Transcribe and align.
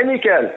Hej 0.00 0.06
Mikael! 0.06 0.48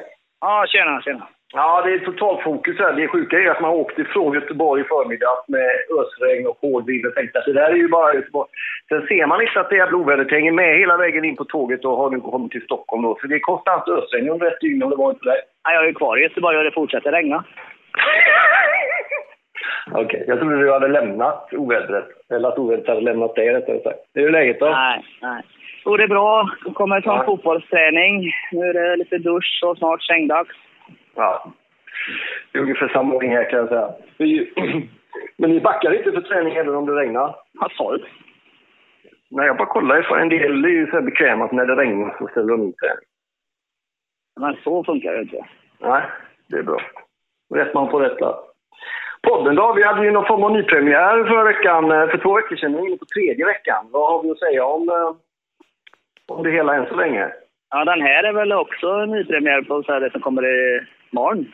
Ja, 0.41 0.65
tjena, 0.67 1.01
tjena. 1.01 1.27
Ja, 1.53 1.81
det 1.85 1.93
är 1.93 1.99
totalfokus 1.99 2.79
här. 2.79 2.93
Det 2.93 3.07
sjuka 3.07 3.37
är 3.37 3.49
att 3.49 3.61
man 3.61 3.71
åkte 3.71 4.03
från 4.03 4.33
Göteborg 4.33 4.81
i 4.81 4.83
förmiddag 4.83 5.37
med 5.47 5.69
ösregn 5.99 6.47
och 6.47 6.57
hård 6.61 6.85
vind 6.85 7.05
och 7.05 7.15
tänkte 7.15 7.39
att 7.39 7.45
det 7.45 7.53
där 7.53 7.69
är 7.69 7.75
ju 7.75 7.87
bara 7.87 8.13
Göteborg. 8.13 8.49
Sen 8.89 9.07
ser 9.07 9.25
man 9.25 9.41
inte 9.41 9.59
att 9.59 9.69
det 9.69 9.75
jävla 9.75 9.97
ovädret 9.97 10.31
hänger 10.31 10.51
med 10.51 10.77
hela 10.77 10.97
vägen 10.97 11.25
in 11.25 11.35
på 11.35 11.45
tåget 11.45 11.85
och 11.85 11.97
har 11.97 12.09
nu 12.09 12.19
kommit 12.19 12.51
till 12.51 12.61
Stockholm 12.61 13.03
då. 13.03 13.17
För 13.21 13.27
det 13.27 13.35
är 13.35 13.39
konstant 13.39 13.87
ösregn 13.87 14.29
under 14.29 14.47
ett 14.47 14.61
dygn 14.61 14.83
om 14.83 14.89
det 14.89 14.95
var 14.95 15.09
inte 15.09 15.25
det. 15.25 15.41
Ja, 15.63 15.73
jag 15.73 15.87
är 15.87 15.93
kvar 15.93 16.17
i 16.17 16.23
Göteborg 16.23 16.57
och 16.57 16.63
det 16.63 16.71
fortsätter 16.71 17.11
regna. 17.11 17.43
Okej, 19.91 20.23
jag 20.27 20.39
trodde 20.39 20.59
du 20.59 20.71
hade 20.71 20.87
lämnat 20.87 21.53
ovädret. 21.53 22.07
Eller 22.33 22.49
att 22.49 22.57
ovädret 22.57 22.87
hade 22.87 23.01
lämnat 23.01 23.35
dig 23.35 23.53
rättare 23.53 23.83
sagt. 23.83 23.99
Hur 24.13 24.27
är 24.27 24.31
läget 24.31 24.59
då? 24.59 24.69
Nej, 24.69 25.03
nej. 25.21 25.43
Jo, 25.85 25.97
det 25.97 26.07
bra. 26.07 26.49
Kommer 26.73 27.01
från 27.01 27.15
Ja. 27.17 27.23
fotbollsträning. 27.25 28.31
Nu 28.51 28.65
är 28.69 28.73
det 28.73 28.95
lite 28.95 29.17
dusch 29.17 29.59
och 29.65 29.77
snart 29.77 30.03
sängdags. 30.03 30.55
Ja. 31.15 31.53
Det 32.51 32.57
är 32.57 32.61
ungefär 32.61 32.87
samma 32.87 33.15
ordning 33.15 33.31
här 33.31 33.49
kan 33.49 33.59
jag 33.59 33.67
säga. 33.67 33.89
Men 35.37 35.49
ni 35.51 35.59
backar 35.59 35.93
inte 35.97 36.11
för 36.11 36.21
träning 36.21 36.53
även 36.55 36.75
om 36.75 36.85
det 36.85 36.95
regnar? 36.95 37.35
Vad 37.53 37.71
sa 37.71 37.91
du? 37.91 38.03
Nej, 39.29 39.45
jag 39.47 39.57
bara 39.57 39.67
kollar 39.67 40.01
för 40.01 40.17
en 40.17 40.29
del 40.29 40.65
är 40.65 40.69
ju 40.69 40.85
så 40.85 40.91
här 40.91 41.01
bekväma 41.01 41.45
att 41.45 41.51
när 41.51 41.65
det 41.65 41.75
regnar 41.75 42.15
så 42.19 42.27
ställer 42.27 42.47
de 42.47 42.63
in 42.63 42.73
träning. 42.73 43.05
Men 44.39 44.55
så 44.63 44.83
funkar 44.83 45.13
det 45.13 45.21
inte. 45.21 45.45
Nej, 45.79 46.01
det 46.47 46.57
är 46.57 46.63
bra. 46.63 46.81
Rätt 47.55 47.73
man 47.73 47.89
på 47.89 47.99
rätt 47.99 48.17
plats. 48.17 48.39
Podden 49.27 49.55
då? 49.55 49.73
Vi 49.73 49.83
hade 49.83 50.05
ju 50.05 50.11
någon 50.11 50.25
form 50.27 50.43
av 50.43 50.51
nypremiär 50.51 51.23
förra 51.23 51.43
veckan, 51.43 51.91
eh, 51.91 52.07
för 52.07 52.17
två 52.17 52.33
veckor 52.35 52.55
sedan. 52.55 52.71
Nu 52.71 52.77
är 52.77 52.87
inne 52.87 52.97
på 52.97 53.05
tredje 53.05 53.45
veckan. 53.45 53.85
Vad 53.91 54.11
har 54.11 54.23
vi 54.23 54.31
att 54.31 54.39
säga 54.39 54.65
om, 54.65 54.89
eh, 54.89 55.11
om 56.27 56.43
det 56.43 56.51
hela 56.51 56.75
än 56.75 56.85
så 56.85 56.95
länge? 56.95 57.31
Ja, 57.69 57.85
den 57.85 58.01
här 58.01 58.23
är 58.23 58.33
väl 58.33 58.53
också 58.53 58.87
en 58.87 59.11
nypremiär 59.11 59.61
på 59.61 59.83
så 59.83 59.93
här 59.93 59.99
det 59.99 60.11
som 60.11 60.21
kommer 60.21 60.43
imorgon. 61.11 61.51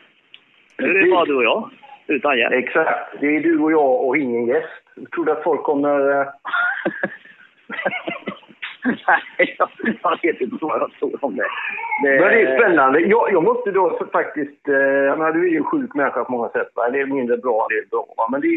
Nu 0.78 0.98
är 0.98 1.04
det 1.04 1.10
bara 1.10 1.24
du 1.24 1.36
och 1.36 1.44
jag, 1.44 1.70
utan 2.06 2.38
hjälp. 2.38 2.54
Exakt. 2.54 3.20
Det 3.20 3.36
är 3.36 3.40
du 3.40 3.58
och 3.58 3.72
jag 3.72 4.04
och 4.06 4.16
ingen 4.16 4.46
gäst. 4.46 4.82
Jag 4.94 5.10
trodde 5.10 5.32
att 5.32 5.42
folk 5.42 5.62
kommer... 5.62 6.20
eh, 6.20 6.26
Nej, 9.06 9.56
jag, 9.58 9.68
jag 10.02 10.18
vet 10.22 10.40
inte 10.40 10.56
vad 10.60 10.80
jag 10.80 10.92
tror 10.92 11.24
om 11.24 11.36
det. 11.36 11.46
Men 12.02 12.18
det 12.18 12.42
är 12.42 12.58
spännande. 12.58 13.00
Jag, 13.00 13.32
jag 13.32 13.44
måste 13.44 13.70
då 13.70 14.00
faktiskt... 14.12 14.68
Eh, 14.68 14.74
jag 14.74 15.18
menar, 15.18 15.32
du 15.32 15.46
är 15.46 15.50
ju 15.50 15.56
en 15.56 15.64
sjuk 15.64 15.94
människa 15.94 16.24
på 16.24 16.32
många 16.32 16.48
sätt. 16.48 16.68
Va? 16.74 16.90
Det 16.90 17.00
är 17.00 17.06
mindre 17.06 17.36
bra, 17.36 17.66
det 17.70 17.74
är 17.74 17.86
bra. 17.90 18.06
Va? 18.16 18.28
Men 18.30 18.40
det 18.40 18.48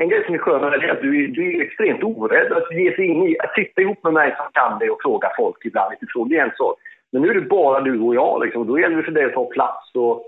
en 0.00 0.08
grej 0.08 0.24
som 0.24 0.34
är 0.34 0.38
skön 0.38 0.60
med 0.60 0.72
det 0.80 0.86
är 0.86 0.92
att 0.92 1.02
du, 1.02 1.24
är- 1.24 1.28
du 1.28 1.56
är 1.56 1.62
extremt 1.62 2.02
orädd 2.02 2.52
att 2.52 2.72
ge 2.72 2.94
sig 2.96 3.04
in 3.06 3.22
i... 3.28 3.36
Att 3.38 3.54
sitta 3.54 3.80
ihop 3.82 4.04
med 4.04 4.12
mig 4.12 4.34
som 4.36 4.46
kan 4.52 4.78
det 4.78 4.90
och 4.90 5.02
fråga 5.02 5.28
folk 5.36 5.64
ibland 5.64 5.92
utifrån. 5.94 6.28
Det 6.28 6.36
är 6.36 6.44
en 6.44 6.56
sak. 6.56 6.76
Men 7.12 7.22
nu 7.22 7.28
är 7.30 7.34
det 7.34 7.40
bara 7.40 7.80
du 7.80 8.00
och 8.00 8.14
jag. 8.14 8.44
Liksom. 8.44 8.66
Då 8.66 8.80
gäller 8.80 8.96
det 8.96 9.02
för 9.02 9.12
dig 9.12 9.24
att 9.24 9.32
ta 9.32 9.44
plats 9.44 9.94
och, 9.94 10.26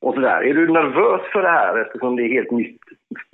och 0.00 0.14
sådär. 0.14 0.42
Är 0.44 0.54
du 0.54 0.68
nervös 0.68 1.20
för 1.32 1.42
det 1.42 1.48
här 1.48 1.78
eftersom 1.80 2.16
det 2.16 2.22
är 2.22 2.28
helt 2.32 2.50
nytt, 2.50 2.80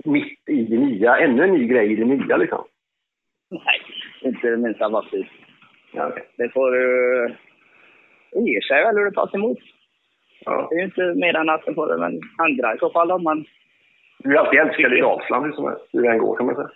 mitt 0.04 0.48
i 0.48 0.62
det 0.64 0.76
nya? 0.78 1.16
Ännu 1.18 1.44
en 1.44 1.52
ny 1.52 1.66
grej 1.66 1.92
i 1.92 1.96
det 1.96 2.04
nya 2.04 2.36
liksom? 2.36 2.64
Nej, 3.50 3.80
inte 4.22 4.50
det 4.50 4.56
minsta 4.56 4.90
faktiskt. 4.90 5.30
Ja. 5.92 6.12
Det 6.36 6.48
får 6.48 6.70
du... 6.70 6.84
Det 8.32 8.50
ger 8.50 8.60
sig 8.60 8.84
väl 8.84 8.96
hur 8.96 9.04
det 9.04 9.12
tas 9.14 9.34
emot. 9.34 9.58
ja. 10.44 10.66
Det 10.70 10.74
är 10.76 10.78
ju 10.78 10.84
inte 10.84 11.14
mer 11.14 11.36
än 11.36 11.48
att 11.48 11.66
det 11.66 11.74
får 11.74 11.92
andra 12.38 12.74
i 12.74 12.78
så 12.78 12.90
fall 12.90 13.10
om 13.10 13.22
man... 13.22 13.44
Du 14.18 14.34
är 14.34 14.38
alltid 14.38 14.60
älskad 14.60 14.92
i 14.92 15.00
Dalsland 15.00 15.44
hur 15.46 15.52
som. 15.52 15.76
Hur 15.92 16.02
det 16.02 16.08
än 16.08 16.18
går 16.18 16.36
kan 16.36 16.46
man 16.46 16.54
säga. 16.54 16.68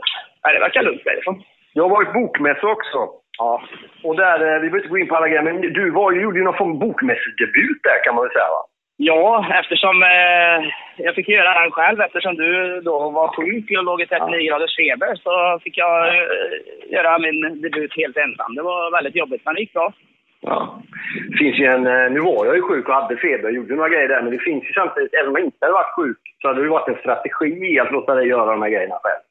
Nej, 0.44 0.54
det 0.54 0.60
verkar 0.60 0.82
lugnt 0.82 1.04
därifrån. 1.04 1.42
Jag 1.72 1.82
har 1.82 1.90
varit 1.90 2.12
bokmässa 2.12 2.66
också. 2.66 2.98
Ja. 3.38 3.62
Och 4.04 4.16
där, 4.16 4.34
eh, 4.40 4.60
vi 4.60 4.70
behöver 4.70 4.76
inte 4.78 4.88
gå 4.88 4.98
in 4.98 5.08
på 5.08 5.16
alla 5.16 5.28
grejer, 5.28 5.42
men 5.42 5.60
du 5.60 5.90
var, 5.90 6.12
ju- 6.12 6.20
gjorde 6.22 6.38
ju 6.38 6.44
någon 6.44 6.56
form 6.56 6.70
av 6.72 6.78
bokmässedebut 6.78 7.78
där 7.82 8.04
kan 8.04 8.14
man 8.14 8.24
väl 8.24 8.32
säga 8.32 8.48
va? 8.56 8.62
Ja, 8.96 9.46
eftersom 9.60 10.02
eh, 10.02 10.58
jag 10.96 11.14
fick 11.14 11.28
göra 11.28 11.60
den 11.60 11.70
själv 11.70 12.00
eftersom 12.00 12.34
du 12.36 12.80
då 12.80 13.10
var 13.10 13.28
sjuk 13.28 13.78
och 13.78 13.84
låg 13.84 14.00
i 14.02 14.06
39 14.06 14.48
graders 14.48 14.76
feber 14.76 15.14
så 15.24 15.58
fick 15.64 15.78
jag 15.78 16.08
eh, 16.08 16.22
göra 16.92 17.18
min 17.18 17.60
debut 17.62 17.96
helt 17.96 18.16
ensam. 18.16 18.54
Det 18.54 18.62
var 18.62 18.90
väldigt 18.90 19.16
jobbigt 19.16 19.42
men 19.44 19.54
det 19.54 19.60
gick 19.60 19.72
bra. 19.72 19.92
Ja. 20.42 20.82
Det 21.30 21.36
finns 21.36 21.58
ju 21.58 21.64
en, 21.64 21.86
eh, 21.86 22.10
nu 22.10 22.20
var 22.20 22.46
jag 22.46 22.56
ju 22.56 22.62
sjuk 22.62 22.88
och 22.88 22.94
hade 22.94 23.16
feber 23.16 23.48
och 23.48 23.52
gjorde 23.52 23.74
några 23.74 23.88
grejer 23.88 24.08
där, 24.08 24.22
men 24.22 24.32
det 24.32 24.38
finns 24.38 24.64
ju 24.64 24.72
samtidigt, 24.72 25.14
även 25.14 25.28
om 25.28 25.36
jag 25.36 25.44
inte 25.44 25.58
hade 25.60 25.72
varit 25.72 25.96
sjuk, 25.96 26.18
så 26.42 26.48
hade 26.48 26.62
det 26.62 26.68
varit 26.68 26.88
en 26.88 27.02
strategi 27.02 27.80
att 27.80 27.92
låta 27.92 28.14
dig 28.14 28.28
göra 28.28 28.50
de 28.50 28.62
här 28.62 28.70
grejerna 28.70 28.98
själv. 29.02 29.22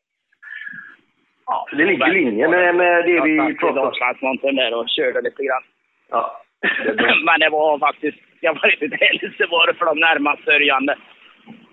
Ja, 1.46 1.66
Så 1.70 1.76
det 1.76 1.86
ligger 1.86 2.10
i 2.10 2.24
linje 2.24 2.48
med, 2.48 2.76
med 2.76 3.06
det 3.06 3.22
vi 3.22 3.36
Jag 3.36 3.48
satt 3.48 3.60
pratade 3.60 3.80
om. 3.80 3.86
Dalslandsmontern 3.86 4.56
där 4.56 4.74
och 4.74 4.90
körde 4.90 5.22
lite 5.22 5.44
grann. 5.44 5.64
Ja. 6.10 6.42
Men 7.26 7.40
det 7.40 7.50
var 7.50 7.80
faktiskt, 7.80 8.18
jag 8.40 8.54
var 8.54 8.62
riktigt 8.62 8.92
det 8.92 9.74
för 9.78 9.86
de 9.86 10.00
närmast 10.00 10.44
sörjande. 10.44 10.96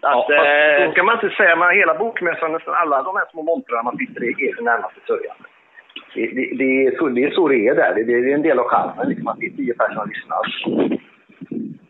Ja, 0.01 0.35
eh, 0.35 0.89
så 0.89 0.95
kan 0.95 1.07
man 1.07 1.15
inte 1.15 1.37
säga, 1.37 1.57
men 1.57 1.77
hela 1.77 1.95
bokmässan, 1.95 2.53
nästan 2.53 2.75
alla 2.75 3.03
de 3.03 3.17
här 3.17 3.25
små 3.31 3.43
montrarna 3.43 3.83
man 3.83 3.97
sitter 3.97 4.25
i 4.25 4.49
är 4.49 4.55
för 4.55 4.63
närmaste 4.63 5.01
sörjande. 5.07 5.45
Det, 6.15 6.27
det, 6.27 6.57
det, 6.57 6.87
är 6.87 6.99
så, 6.99 7.09
det 7.09 7.25
är 7.25 7.31
så 7.31 7.49
det 7.49 7.69
är 7.69 7.75
där. 7.75 7.95
Det, 7.95 8.05
det 8.05 8.13
är 8.13 8.35
en 8.35 8.43
del 8.43 8.59
av 8.59 8.69
charmen, 8.69 9.09
liksom, 9.09 9.29
att 9.29 9.39
det 9.41 9.47
är 9.47 9.51
tio 9.51 9.75
personer 9.75 9.95
som 9.95 10.09
lyssnar. 10.09 10.99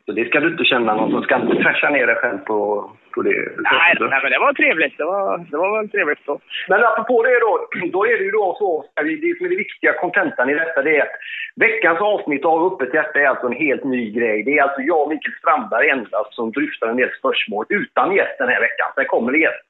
Så 0.09 0.13
det 0.13 0.25
ska 0.29 0.41
du 0.41 0.49
inte 0.49 0.65
känna 0.65 0.95
någon 0.95 1.11
som 1.11 1.23
ska 1.23 1.37
inte 1.37 1.63
trasha 1.63 1.91
ner 1.91 2.07
dig 2.07 2.17
själv 2.17 2.39
på, 2.39 2.91
på 3.15 3.23
det. 3.23 3.37
nej, 3.57 3.95
nej, 4.01 4.21
men 4.23 4.31
det 4.33 4.39
var 4.39 4.53
trevligt. 4.53 4.99
Det 4.99 5.05
var, 5.05 5.39
det 5.51 5.57
var 5.57 5.79
väl 5.79 5.91
trevligt 5.91 6.27
då. 6.27 6.39
Men 6.69 6.85
apropå 6.85 7.23
det 7.23 7.41
då, 7.47 7.53
då 7.93 8.07
är 8.07 8.19
det 8.19 8.25
ju 8.25 8.31
då 8.31 8.57
så, 8.59 8.85
det 9.03 9.37
som 9.37 9.47
är 9.47 9.51
det 9.51 9.65
viktiga 9.67 9.93
kontentan 9.93 10.51
i 10.51 10.55
detta, 10.55 10.83
det 10.83 10.97
är 10.97 11.03
att 11.03 11.17
veckans 11.57 12.01
avsnitt 12.01 12.45
av 12.45 12.73
Öppet 12.73 12.95
hjärta 12.95 13.19
är 13.21 13.29
alltså 13.29 13.47
en 13.47 13.61
helt 13.67 13.85
ny 13.85 14.11
grej. 14.11 14.43
Det 14.43 14.59
är 14.59 14.63
alltså 14.63 14.81
jag 14.81 15.03
och 15.03 15.09
Mikael 15.09 15.35
Strandberg 15.41 15.89
endast 15.89 16.35
som 16.35 16.53
dryftar 16.53 16.89
en 16.89 16.97
del 16.97 17.11
spörsmål 17.19 17.65
utan 17.69 18.17
gäst 18.17 18.39
den 18.39 18.49
här 18.49 18.61
veckan. 18.61 18.89
Sen 18.95 19.05
kommer 19.05 19.33
det 19.33 19.39
gäst. 19.39 19.68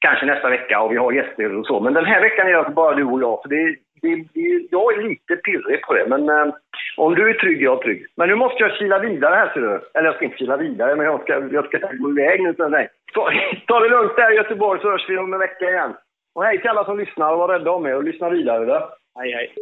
Kanske 0.00 0.26
nästa 0.26 0.48
vecka 0.48 0.80
och 0.80 0.92
vi 0.92 0.96
har 0.96 1.12
gäster 1.12 1.58
och 1.58 1.66
så. 1.66 1.80
Men 1.80 1.94
den 1.94 2.04
här 2.04 2.20
veckan 2.20 2.46
är 2.46 2.52
det 2.52 2.58
alltså 2.58 2.72
bara 2.72 2.94
du 2.94 3.04
och 3.04 3.22
jag. 3.22 3.42
För 3.42 3.48
det, 3.48 3.76
det, 4.02 4.14
det, 4.34 4.68
jag 4.70 4.94
är 4.94 5.02
lite 5.02 5.36
pirrig 5.36 5.82
på 5.82 5.94
det. 5.94 6.06
Men 6.08 6.28
eh, 6.28 6.54
om 6.96 7.14
du 7.14 7.30
är 7.30 7.34
trygg, 7.34 7.62
jag 7.62 7.78
är 7.78 7.82
trygg. 7.82 8.06
Men 8.16 8.28
nu 8.28 8.34
måste 8.34 8.62
jag 8.62 8.72
kila 8.72 8.98
vidare 8.98 9.34
här 9.34 9.50
ser 9.52 9.60
du. 9.60 9.80
Eller 9.94 10.06
jag 10.08 10.14
ska 10.14 10.24
inte 10.24 10.36
kila 10.36 10.56
vidare, 10.56 10.96
men 10.96 11.06
jag 11.06 11.22
ska, 11.22 11.32
jag 11.52 11.66
ska 11.66 11.78
gå 11.78 12.10
iväg 12.10 12.42
nu. 12.42 12.54
Nej. 12.68 12.88
Ta, 13.14 13.30
ta 13.66 13.80
det 13.80 13.88
lugnt 13.88 14.16
där 14.16 14.32
i 14.32 14.36
Göteborg 14.36 14.80
så 14.80 14.90
hörs 14.90 15.08
vi 15.08 15.18
om 15.18 15.32
en 15.32 15.38
vecka 15.38 15.70
igen. 15.70 15.94
Och 16.34 16.44
hej 16.44 16.60
till 16.60 16.70
alla 16.70 16.84
som 16.84 16.98
lyssnar 16.98 17.32
och 17.32 17.38
var 17.38 17.48
rädda 17.48 17.70
om 17.70 17.86
er 17.86 17.96
och 17.96 18.04
lyssna 18.04 18.30
vidare. 18.30 18.64
Då. 18.64 18.88
Hej, 19.18 19.32
hej. 19.32 19.54